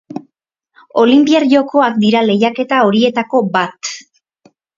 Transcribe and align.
Olinpiar 1.01 1.45
Jokoak 1.51 1.99
dira 2.05 2.23
lehiaketa 2.31 2.81
horietako 2.89 3.45
bat. 3.59 3.93